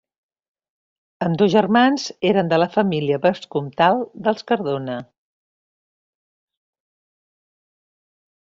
[1.25, 4.97] Ambdós germans eren de la família vescomtal dels Cardona.